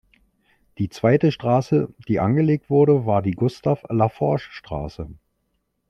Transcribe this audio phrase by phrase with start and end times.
[0.79, 5.11] Die zweite Straße, die angelegt wurde, war die "Gustav-Laforsch-Straße".